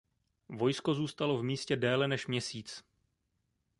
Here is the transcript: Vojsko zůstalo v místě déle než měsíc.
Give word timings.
Vojsko 0.49 0.93
zůstalo 0.93 1.37
v 1.37 1.43
místě 1.43 1.75
déle 1.75 2.07
než 2.07 2.27
měsíc. 2.27 2.83